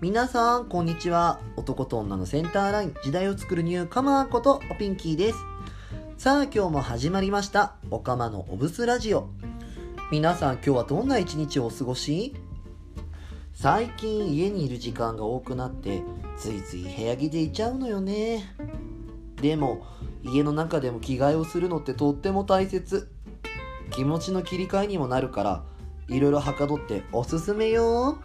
[0.00, 1.40] 皆さんこんにちは。
[1.56, 2.94] 男と女のセンターライン。
[3.02, 5.38] 時代を作るニューカマーことおピンキーです。
[6.16, 7.74] さあ今日も始まりました。
[7.90, 9.28] おかまのおブスラジオ。
[10.12, 12.36] 皆さん今日はどんな一日をお過ごし？
[13.54, 16.04] 最近家にいる時間が多くなって
[16.36, 18.54] ついつい部屋着でいちゃうのよね。
[19.42, 19.84] でも
[20.22, 23.10] 家の中でも着替えをするのってとっても大切。
[23.90, 25.64] 気持ちの切り替えにもなるから
[26.06, 28.18] いろいろはかどっておすすめよ。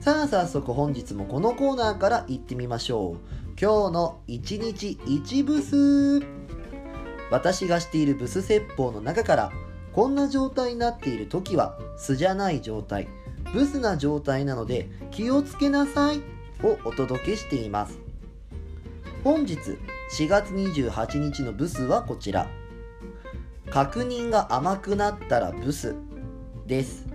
[0.00, 3.16] さあ早速本日もこのコーナーから行ってみましょう。
[3.58, 6.26] 今日の1日1ブス。
[7.30, 9.52] 私がしているブス説法の中から
[9.94, 13.08] こんな状態になっている時は素じゃない状態。
[13.52, 16.20] ブスな状態なので気をつけなさい
[16.62, 17.98] をお届けしています。
[19.22, 19.56] 本日
[20.18, 22.46] 4月28日のブスはこちら。
[23.70, 25.94] 確認が甘くなったらブス
[26.66, 27.06] です。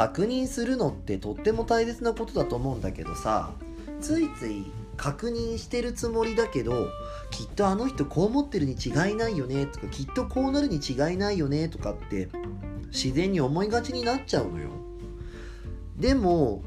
[0.00, 3.50] 確認するのってとっても大切なことだと思うんだけどさ
[4.00, 4.64] ついつい
[4.96, 6.88] 確認してるつもりだけど
[7.30, 12.30] きっとあの人こう思ってるに違いないよねとかきっとこうなるに違いないよねとかって
[12.86, 14.70] 自然に思いがちになっちゃうのよ。
[15.98, 16.62] でも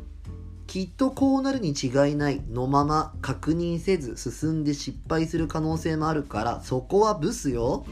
[0.68, 7.84] きっとこうなるに違いないのまま確認せず進んで失敗する可能性もあるからそこはブスよ。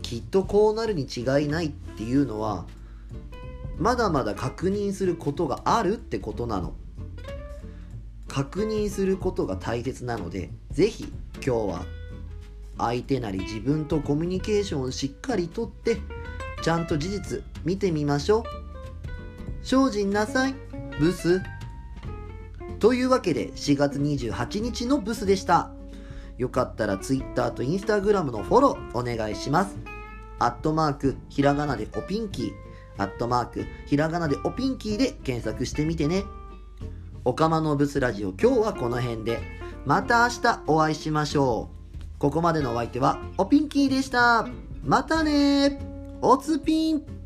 [0.00, 2.64] きっとこうなるに違いないっていうのは
[3.82, 6.74] まだまだ確認することがあるってことなの。
[8.28, 11.84] 確認することが大切なので是非今日は
[12.78, 15.98] 相手なり自分とコミュニケーションをしっかりとって
[16.62, 18.44] ちゃんと事実見てみましょ
[19.62, 19.66] う。
[19.66, 20.54] 精進なさい
[21.00, 21.42] ブス。
[22.78, 25.72] というわけで4月28日のブスでした。
[26.38, 29.76] よかったら Twitter と Instagram のフォローお願いします。
[30.38, 32.71] アットマークひらがなでおピンキー。
[32.98, 36.24] アットマークひらがなでおピンキーで検索してみてね。
[37.24, 39.40] おかまのブスラジオ今日はこの辺で。
[39.84, 42.18] また明日お会いしましょう。
[42.18, 44.46] ここまでのお相手はおピンキーでした。
[44.84, 45.80] またね
[46.20, 47.21] おつぴん。